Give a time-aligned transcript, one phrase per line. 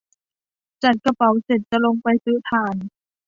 [0.83, 2.75] จัดกระเป๋าเสร็จจะลงไปซื้อถ่าน